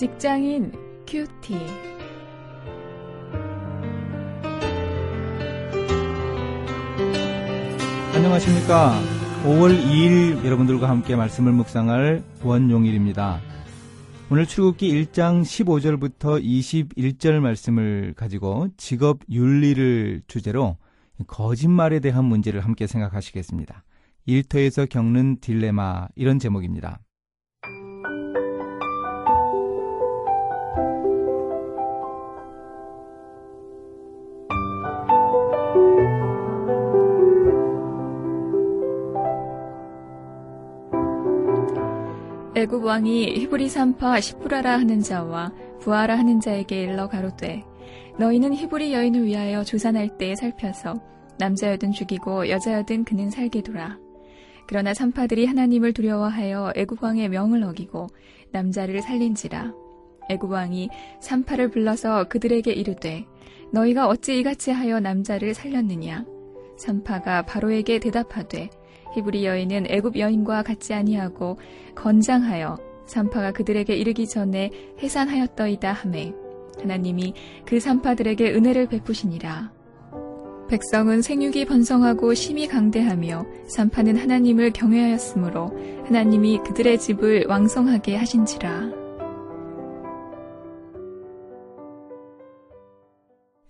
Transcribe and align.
직장인 0.00 0.72
큐티. 1.06 1.58
안녕하십니까. 8.14 8.98
5월 9.44 9.78
2일 9.78 10.42
여러분들과 10.42 10.88
함께 10.88 11.16
말씀을 11.16 11.52
묵상할 11.52 12.24
원용일입니다. 12.42 13.42
오늘 14.30 14.46
출국기 14.46 14.90
1장 14.90 15.42
15절부터 15.42 16.42
21절 16.42 17.40
말씀을 17.40 18.14
가지고 18.16 18.68
직업 18.78 19.18
윤리를 19.30 20.22
주제로 20.26 20.78
거짓말에 21.26 22.00
대한 22.00 22.24
문제를 22.24 22.64
함께 22.64 22.86
생각하시겠습니다. 22.86 23.84
일터에서 24.24 24.86
겪는 24.86 25.40
딜레마 25.42 26.08
이런 26.16 26.38
제목입니다. 26.38 27.00
애굽 42.60 42.84
왕이 42.84 43.36
히브리 43.38 43.70
산파 43.70 44.20
시프라라 44.20 44.72
하는 44.72 45.00
자와 45.00 45.50
부하라 45.80 46.18
하는 46.18 46.40
자에게 46.40 46.82
일러 46.82 47.08
가로되 47.08 47.64
너희는 48.18 48.52
히브리 48.52 48.92
여인을 48.92 49.24
위하여 49.24 49.64
조산할 49.64 50.18
때에 50.18 50.34
살펴서 50.34 51.00
남자여든 51.38 51.92
죽이고 51.92 52.50
여자여든 52.50 53.04
그는 53.04 53.30
살게 53.30 53.62
두라. 53.62 53.98
그러나 54.68 54.92
산파들이 54.92 55.46
하나님을 55.46 55.94
두려워하여 55.94 56.74
애굽 56.76 57.02
왕의 57.02 57.30
명을 57.30 57.62
어기고 57.62 58.08
남자를 58.52 59.00
살린지라. 59.00 59.72
애굽 60.28 60.50
왕이 60.50 60.90
산파를 61.20 61.70
불러서 61.70 62.24
그들에게 62.24 62.70
이르되 62.72 63.24
너희가 63.72 64.06
어찌 64.06 64.38
이같이 64.38 64.70
하여 64.70 65.00
남자를 65.00 65.54
살렸느냐? 65.54 66.26
산파가 66.76 67.46
바로에게 67.46 68.00
대답하되 68.00 68.68
히브리 69.14 69.44
여인은 69.44 69.86
애굽 69.88 70.16
여인과 70.16 70.62
같지 70.62 70.94
아니하고 70.94 71.58
건장하여 71.94 72.78
산파가 73.06 73.52
그들에게 73.52 73.94
이르기 73.94 74.28
전에 74.28 74.70
해산하였더이다 75.02 75.92
하매 75.92 76.32
하나님이 76.80 77.34
그 77.66 77.80
산파들에게 77.80 78.52
은혜를 78.52 78.88
베푸시니라. 78.88 79.72
백성은 80.68 81.20
생육이 81.20 81.64
번성하고 81.64 82.32
심히 82.34 82.68
강대하며 82.68 83.44
산파는 83.66 84.16
하나님을 84.16 84.70
경외하였으므로 84.70 85.72
하나님이 86.06 86.58
그들의 86.58 86.98
집을 86.98 87.46
왕성하게 87.48 88.16
하신지라. 88.16 88.92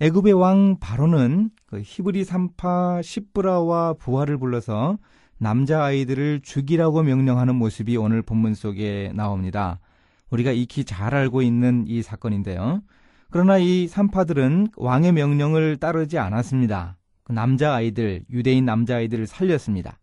애굽의 0.00 0.32
왕 0.34 0.78
바로는 0.78 1.50
그 1.66 1.80
히브리 1.82 2.24
산파 2.24 3.00
시브라와 3.02 3.94
부하를 3.94 4.38
불러서 4.38 4.98
남자 5.42 5.82
아이들을 5.82 6.42
죽이라고 6.42 7.02
명령하는 7.02 7.54
모습이 7.54 7.96
오늘 7.96 8.20
본문 8.20 8.52
속에 8.52 9.10
나옵니다. 9.14 9.80
우리가 10.28 10.52
익히 10.52 10.84
잘 10.84 11.14
알고 11.14 11.40
있는 11.40 11.86
이 11.88 12.02
사건인데요. 12.02 12.82
그러나 13.30 13.56
이 13.56 13.88
산파들은 13.88 14.68
왕의 14.76 15.12
명령을 15.12 15.78
따르지 15.78 16.18
않았습니다. 16.18 16.98
그 17.24 17.32
남자 17.32 17.72
아이들, 17.74 18.22
유대인 18.28 18.66
남자 18.66 18.96
아이들을 18.96 19.26
살렸습니다. 19.26 19.98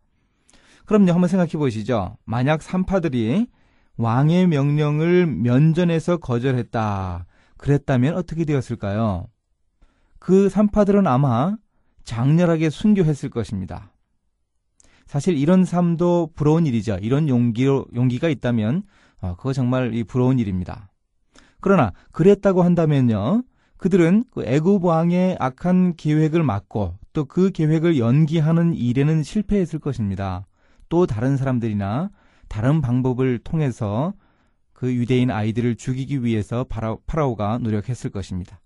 그럼요, 0.86 1.12
한번 1.12 1.28
생각해 1.28 1.52
보시죠. 1.52 2.18
만약 2.26 2.64
산파들이 2.64 3.46
왕의 3.98 4.48
명령을 4.48 5.28
면전에서 5.28 6.18
거절했다. 6.18 7.26
그랬다면 7.58 8.16
어떻게 8.16 8.44
되었을까요? 8.44 9.28
그 10.18 10.50
산파들은 10.50 11.06
아마 11.06 11.58
장렬하게 12.06 12.72
순교했을 12.72 13.30
것입니다. 13.30 13.92
사실 15.08 15.38
이런 15.38 15.66
삶도 15.66 16.32
부러운 16.36 16.66
일이죠. 16.66 16.98
이런 17.02 17.28
용기, 17.30 17.66
용기가 17.66 18.30
있다면, 18.30 18.84
어, 19.22 19.36
그거 19.36 19.54
정말 19.54 19.96
이 19.96 20.04
부러운 20.04 20.38
일입니다. 20.38 20.90
그러나, 21.60 21.94
그랬다고 22.12 22.62
한다면요. 22.62 23.44
그들은 23.78 24.26
그 24.32 24.44
애굽 24.44 24.84
왕의 24.84 25.38
악한 25.40 25.96
계획을 25.96 26.44
막고 26.44 26.96
또 27.14 27.26
그 27.26 27.52
계획을 27.52 27.98
연기하는 27.98 28.74
일에는 28.74 29.24
실패했을 29.24 29.80
것입니다. 29.80 30.46
또 30.90 31.06
다른 31.06 31.36
사람들이나 31.38 32.10
다른 32.48 32.82
방법을 32.82 33.40
통해서 33.40 34.14
그 34.74 34.94
유대인 34.94 35.32
아이들을 35.32 35.76
죽이기 35.76 36.24
위해서 36.24 36.66
파라오가 37.08 37.58
노력했을 37.58 38.12
것입니다. 38.12 38.60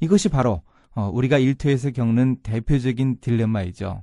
이것이 0.00 0.28
바로 0.28 0.62
어, 0.94 1.10
우리가 1.12 1.38
일터에서 1.38 1.90
겪는 1.90 2.36
대표적인 2.42 3.18
딜레마이죠. 3.20 4.02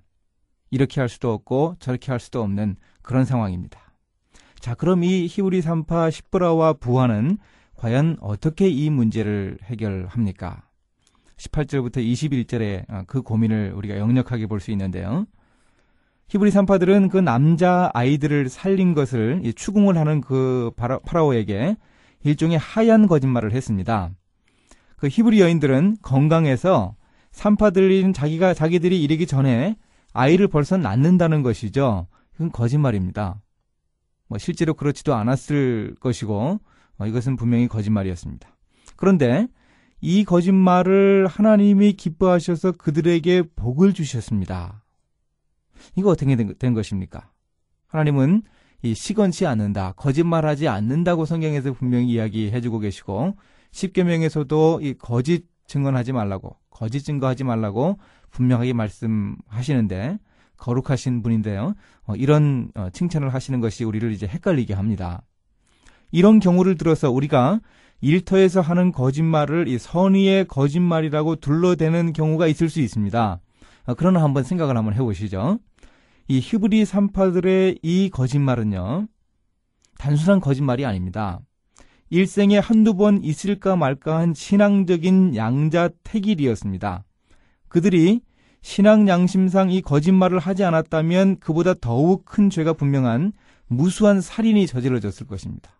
이렇게 0.73 0.99
할 0.99 1.07
수도 1.07 1.31
없고 1.31 1.75
저렇게 1.79 2.11
할 2.11 2.19
수도 2.19 2.41
없는 2.41 2.77
그런 3.03 3.25
상황입니다. 3.25 3.79
자, 4.59 4.73
그럼 4.73 5.03
이 5.03 5.27
히브리 5.27 5.61
산파 5.61 6.09
십브라와 6.09 6.73
부아는 6.73 7.37
과연 7.75 8.17
어떻게 8.21 8.69
이 8.69 8.89
문제를 8.89 9.59
해결합니까? 9.65 10.63
18절부터 11.37 11.97
21절에 11.97 12.89
어, 12.89 13.03
그 13.05 13.21
고민을 13.21 13.73
우리가 13.75 13.97
역력하게 13.97 14.47
볼 14.47 14.59
수 14.59 14.71
있는데요. 14.71 15.27
히브리 16.29 16.49
산파들은 16.49 17.09
그 17.09 17.17
남자 17.17 17.91
아이들을 17.93 18.49
살린 18.49 18.95
것을 18.95 19.43
추궁을 19.55 19.95
하는 19.95 20.21
그 20.21 20.71
파라오에게 20.75 21.75
일종의 22.23 22.57
하얀 22.57 23.05
거짓말을 23.05 23.51
했습니다. 23.51 24.09
그 24.97 25.07
히브리 25.07 25.39
여인들은 25.39 25.97
건강해서 26.01 26.95
산파들인 27.31 28.13
자기가 28.13 28.55
자기들이 28.55 29.03
이르기 29.03 29.27
전에 29.27 29.75
아이를 30.13 30.47
벌써 30.47 30.77
낳는다는 30.77 31.41
것이죠. 31.41 32.07
그건 32.31 32.51
거짓말입니다. 32.51 33.41
뭐 34.27 34.37
실제로 34.37 34.73
그렇지도 34.73 35.13
않았을 35.13 35.95
것이고 35.99 36.59
어, 36.97 37.07
이것은 37.07 37.35
분명히 37.35 37.67
거짓말이었습니다. 37.67 38.55
그런데 38.95 39.47
이 40.01 40.23
거짓말을 40.23 41.27
하나님이 41.27 41.93
기뻐하셔서 41.93 42.73
그들에게 42.73 43.43
복을 43.55 43.93
주셨습니다. 43.93 44.83
이거 45.95 46.09
어떻게 46.09 46.35
된, 46.35 46.53
된 46.57 46.73
것입니까? 46.73 47.31
하나님은 47.87 48.43
이 48.81 48.93
시건치 48.93 49.45
않는다, 49.45 49.93
거짓말하지 49.93 50.67
않는다고 50.67 51.25
성경에서 51.25 51.73
분명히 51.73 52.07
이야기해주고 52.09 52.79
계시고 52.79 53.37
십계명에서도 53.71 54.79
이 54.81 54.93
거짓 54.95 55.47
증언하지 55.67 56.11
말라고, 56.11 56.57
거짓 56.69 57.03
증거하지 57.03 57.45
말라고 57.45 57.97
분명하게 58.33 58.73
말씀하시는데 58.73 60.19
거룩하신 60.57 61.23
분인데요. 61.23 61.73
어, 62.05 62.15
이런 62.15 62.69
어, 62.75 62.89
칭찬을 62.91 63.33
하시는 63.33 63.59
것이 63.59 63.83
우리를 63.83 64.11
이제 64.11 64.27
헷갈리게 64.27 64.73
합니다. 64.73 65.23
이런 66.11 66.39
경우를 66.39 66.75
들어서 66.75 67.09
우리가 67.09 67.59
일터에서 68.01 68.61
하는 68.61 68.91
거짓말을 68.91 69.67
이 69.67 69.77
선의의 69.77 70.47
거짓말이라고 70.47 71.37
둘러대는 71.37 72.13
경우가 72.13 72.47
있을 72.47 72.69
수 72.69 72.81
있습니다. 72.81 73.39
어, 73.85 73.93
그러나 73.95 74.21
한번 74.21 74.43
생각을 74.43 74.77
한번 74.77 74.93
해보시죠. 74.93 75.59
이 76.27 76.39
히브리 76.39 76.85
산파들의 76.85 77.79
이 77.81 78.09
거짓말은요, 78.09 79.07
단순한 79.97 80.39
거짓말이 80.39 80.85
아닙니다. 80.85 81.39
일생에 82.09 82.59
한두 82.59 82.95
번 82.95 83.23
있을까 83.23 83.75
말까 83.75 84.19
한 84.19 84.33
신앙적인 84.33 85.35
양자택일이었습니다. 85.35 87.03
그들이 87.73 88.21
신앙 88.61 89.07
양심상 89.07 89.71
이 89.71 89.81
거짓말을 89.81 90.37
하지 90.37 90.63
않았다면 90.63 91.39
그보다 91.39 91.73
더욱 91.73 92.23
큰 92.23 92.51
죄가 92.51 92.73
분명한 92.73 93.33
무수한 93.65 94.21
살인이 94.21 94.67
저질러졌을 94.67 95.25
것입니다. 95.25 95.71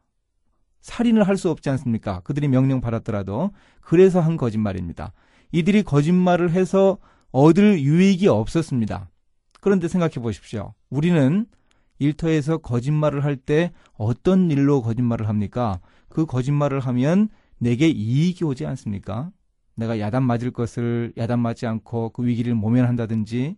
살인을 0.82 1.28
할 1.28 1.38
수 1.38 1.52
없지 1.52 1.70
않습니까? 1.70 2.22
그들이 2.22 2.48
명령 2.48 2.82
받았더라도 2.82 3.52
그래서 3.80 4.22
한 4.22 4.38
거짓말입니다. 4.38 5.14
이들이 5.52 5.84
거짓말을 5.84 6.50
해서 6.50 6.98
얻을 7.32 7.80
유익이 7.80 8.28
없었습니다. 8.28 9.12
그런데 9.62 9.88
생각해 9.88 10.14
보십시오. 10.14 10.74
우리는 10.90 11.46
일터에서 12.00 12.58
거짓말을 12.58 13.24
할 13.24 13.38
때 13.38 13.72
어떤 13.94 14.50
일로 14.50 14.82
거짓말을 14.82 15.30
합니까? 15.30 15.80
그 16.10 16.26
거짓말을 16.26 16.80
하면 16.80 17.30
내게 17.60 17.88
이익이 17.88 18.44
오지 18.46 18.66
않습니까? 18.66 19.30
내가 19.76 20.00
야단 20.00 20.24
맞을 20.24 20.52
것을 20.52 21.14
야단 21.18 21.40
맞지 21.40 21.66
않고 21.68 22.10
그 22.12 22.26
위기를 22.26 22.54
모면한다든지 22.56 23.56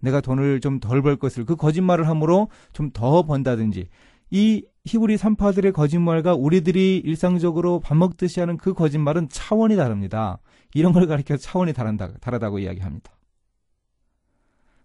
내가 0.00 0.20
돈을 0.20 0.60
좀 0.60 0.80
덜 0.80 1.02
벌 1.02 1.16
것을 1.16 1.44
그 1.44 1.56
거짓말을 1.56 2.08
함으로 2.08 2.48
좀 2.72 2.90
더 2.92 3.22
번다든지 3.24 3.88
이 4.30 4.64
히브리 4.86 5.16
산파들의 5.18 5.72
거짓말과 5.72 6.34
우리들이 6.34 6.98
일상적으로 7.04 7.80
밥 7.80 7.96
먹듯이 7.96 8.40
하는 8.40 8.56
그 8.56 8.72
거짓말은 8.72 9.28
차원이 9.28 9.76
다릅니다. 9.76 10.38
이런 10.74 10.92
걸 10.92 11.06
가리켜 11.06 11.36
차원이 11.36 11.72
다른다, 11.72 12.12
다르다고 12.20 12.60
이야기합니다. 12.60 13.12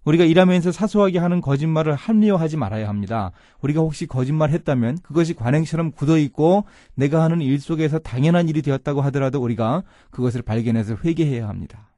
우리가 0.06 0.24
일하면서 0.24 0.72
사소하게 0.72 1.20
하는 1.20 1.42
거짓말을 1.42 1.96
합리화하지 1.96 2.58
말아야 2.58 2.88
합니다. 2.88 3.32
우리가 3.62 3.82
혹시 3.82 4.06
거짓말 4.06 4.52
했다면 4.52 5.00
그것이 5.02 5.34
관행처럼 5.34 5.92
굳어 5.92 6.18
있고 6.20 6.66
내가 6.94 7.24
하는 7.24 7.42
일 7.42 7.60
속에서 7.60 8.00
당연한 8.00 8.48
일이 8.48 8.62
되었다고 8.62 9.02
하더라도 9.02 9.42
우리가 9.42 9.84
그것을 10.12 10.44
발견해서 10.44 10.98
회개해야 11.04 11.48
합니다. 11.48 11.90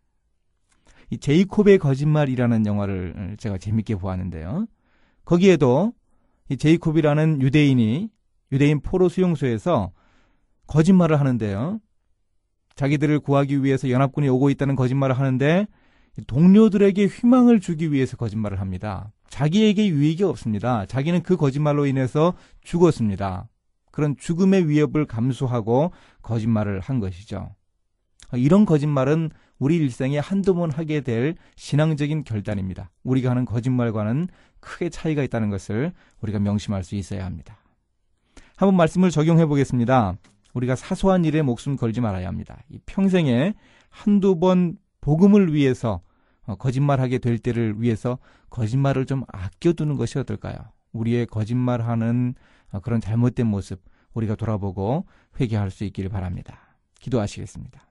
이 1.09 1.17
제이콥의 1.17 1.77
거짓말이라는 1.77 2.65
영화를 2.65 3.35
제가 3.39 3.57
재밌게 3.57 3.95
보았는데요. 3.95 4.65
거기에도 5.25 5.93
이 6.49 6.57
제이콥이라는 6.57 7.41
유대인이 7.41 8.09
유대인 8.53 8.79
포로 8.79 9.09
수용소에서 9.09 9.91
거짓말을 10.67 11.19
하는데요. 11.19 11.79
자기들을 12.75 13.19
구하기 13.19 13.63
위해서 13.63 13.89
연합군이 13.89 14.29
오고 14.29 14.49
있다는 14.51 14.75
거짓말을 14.75 15.17
하는데 15.17 15.67
동료들에게 16.25 17.05
희망을 17.05 17.59
주기 17.59 17.91
위해서 17.91 18.17
거짓말을 18.17 18.59
합니다. 18.59 19.11
자기에게 19.29 19.87
유익이 19.89 20.23
없습니다. 20.23 20.85
자기는 20.85 21.21
그 21.21 21.37
거짓말로 21.37 21.85
인해서 21.85 22.33
죽었습니다. 22.61 23.47
그런 23.91 24.15
죽음의 24.17 24.69
위협을 24.69 25.05
감수하고 25.05 25.91
거짓말을 26.21 26.79
한 26.79 26.99
것이죠. 26.99 27.55
이런 28.33 28.65
거짓말은 28.65 29.31
우리 29.59 29.77
일생에 29.77 30.19
한두 30.19 30.53
번 30.53 30.71
하게 30.71 31.01
될 31.01 31.35
신앙적인 31.55 32.23
결단입니다. 32.23 32.91
우리가 33.03 33.31
하는 33.31 33.45
거짓말과는 33.45 34.27
크게 34.59 34.89
차이가 34.89 35.23
있다는 35.23 35.49
것을 35.49 35.93
우리가 36.21 36.39
명심할 36.39 36.83
수 36.83 36.95
있어야 36.95 37.25
합니다. 37.25 37.57
한번 38.55 38.75
말씀을 38.75 39.11
적용해 39.11 39.45
보겠습니다. 39.45 40.15
우리가 40.53 40.75
사소한 40.75 41.25
일에 41.25 41.41
목숨 41.41 41.75
걸지 41.75 42.01
말아야 42.01 42.27
합니다. 42.27 42.57
평생에 42.85 43.53
한두 43.89 44.39
번 44.39 44.77
복음을 45.01 45.53
위해서 45.53 45.93
어, 45.95 46.06
거짓말하게 46.55 47.19
될 47.19 47.37
때를 47.37 47.81
위해서 47.81 48.17
거짓말을 48.49 49.05
좀 49.05 49.23
아껴두는 49.27 49.95
것이 49.95 50.17
어떨까요? 50.19 50.55
우리의 50.93 51.25
거짓말하는 51.25 52.35
어, 52.71 52.79
그런 52.79 52.99
잘못된 53.01 53.47
모습 53.47 53.81
우리가 54.13 54.35
돌아보고 54.35 55.05
회개할 55.39 55.71
수 55.71 55.83
있기를 55.83 56.09
바랍니다. 56.09 56.75
기도하시겠습니다. 56.99 57.87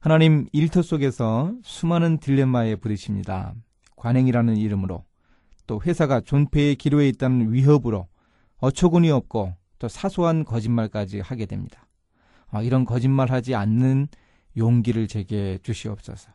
하나님 0.00 0.46
일터 0.52 0.82
속에서 0.82 1.52
수많은 1.62 2.18
딜레마에 2.18 2.76
부딪힙니다. 2.76 3.54
관행이라는 3.96 4.56
이름으로 4.56 5.04
또 5.66 5.80
회사가 5.82 6.20
존폐의 6.20 6.76
기로에 6.76 7.08
있다는 7.08 7.52
위협으로 7.52 8.06
어처구니 8.58 9.10
없고 9.10 9.54
또 9.78 9.88
사소한 9.88 10.44
거짓말까지 10.44 11.20
하게 11.20 11.46
됩니다. 11.46 11.86
아, 12.50 12.62
이런 12.62 12.84
거짓말하지 12.84 13.54
않는 13.54 14.08
용기를 14.56 15.08
제게 15.08 15.58
주시옵소서. 15.62 16.30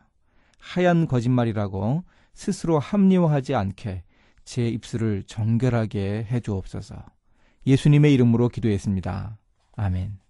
하얀 0.64 1.08
거짓말이라고 1.08 2.06
스스로 2.34 2.80
합리화하지 2.80 3.54
않게 3.54 4.04
제 4.46 4.68
입술을 4.68 5.24
정결하게 5.28 6.26
해 6.30 6.40
주옵소서. 6.40 6.96
예수님의 7.68 8.14
이름으로 8.14 8.48
기도했습니다. 8.48 9.38
아멘. 9.76 10.23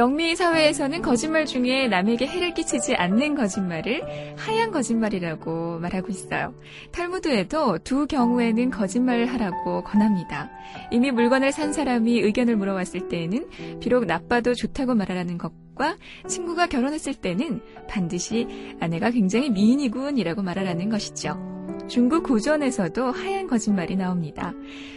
영미 0.00 0.34
사회에서는 0.34 1.02
거짓말 1.02 1.44
중에 1.44 1.86
남에게 1.86 2.26
해를 2.26 2.54
끼치지 2.54 2.94
않는 2.94 3.34
거짓말을 3.34 4.34
하얀 4.38 4.70
거짓말이라고 4.70 5.78
말하고 5.78 6.08
있어요. 6.08 6.54
탈무드에도 6.90 7.76
두 7.84 8.06
경우에는 8.06 8.70
거짓말을 8.70 9.26
하라고 9.26 9.84
권합니다. 9.84 10.48
이미 10.90 11.10
물건을 11.10 11.52
산 11.52 11.74
사람이 11.74 12.18
의견을 12.18 12.56
물어왔을 12.56 13.10
때에는 13.10 13.78
비록 13.80 14.06
나빠도 14.06 14.54
좋다고 14.54 14.94
말하라는 14.94 15.36
것과 15.36 15.98
친구가 16.26 16.68
결혼했을 16.68 17.12
때는 17.12 17.60
반드시 17.86 18.46
아내가 18.80 19.10
굉장히 19.10 19.50
미인이군이라고 19.50 20.40
말하라는 20.40 20.88
것이죠. 20.88 21.49
중국 21.90 22.22
고전에서도 22.22 23.10
하얀 23.10 23.48
거짓말이 23.48 23.96
나옵니다. 23.96 24.54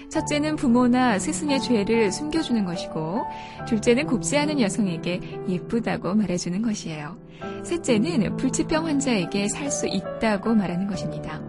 첫째는 0.10 0.56
부모나 0.56 1.18
스승의 1.18 1.60
죄를 1.60 2.12
숨겨주는 2.12 2.64
것이고, 2.66 3.24
둘째는 3.68 4.06
곱지 4.06 4.38
않은 4.38 4.62
여성에게 4.62 5.20
예쁘다고 5.50 6.14
말해주는 6.14 6.62
것이에요. 6.62 7.18
셋째는 7.64 8.38
불치병 8.38 8.86
환자에게 8.86 9.48
살 9.50 9.72
수 9.72 9.88
있다고 9.88 10.54
말하는 10.54 10.86
것입니다. 10.88 11.42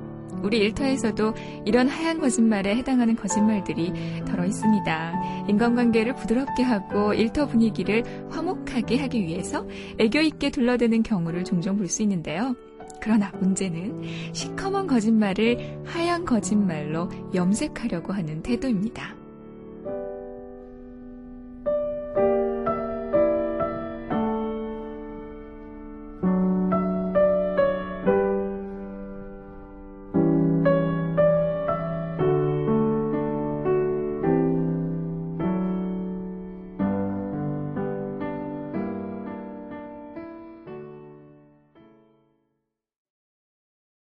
우리 0.43 0.59
일터에서도 0.59 1.35
이런 1.67 1.89
하얀 1.89 2.21
거짓말에 2.21 2.75
해당하는 2.77 3.15
거짓말들이 3.15 3.93
덜어 4.27 4.47
있습니다. 4.47 5.45
인간관계를 5.49 6.15
부드럽게 6.15 6.63
하고 6.63 7.13
일터 7.13 7.47
분위기를 7.47 8.03
화목하게 8.31 8.97
하기 8.97 9.21
위해서 9.21 9.69
애교 9.99 10.21
있게 10.21 10.51
둘러대는 10.51 11.03
경우를 11.03 11.45
종종 11.45 11.77
볼 11.77 11.89
수 11.89 12.03
있는데요. 12.03 12.55
그러나 13.05 13.31
문제는 13.39 14.33
시커먼 14.33 14.87
거짓말을 14.87 15.83
하얀 15.85 16.25
거짓말로 16.25 17.11
염색하려고 17.35 18.15
하는 18.15 18.43
태도입니다. 18.43 19.24